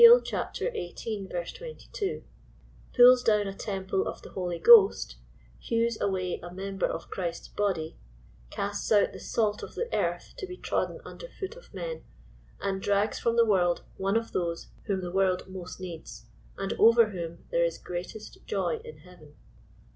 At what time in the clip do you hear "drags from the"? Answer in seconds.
12.81-13.45